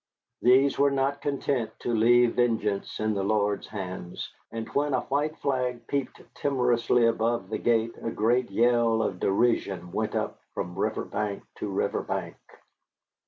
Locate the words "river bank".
10.79-11.43, 11.69-12.37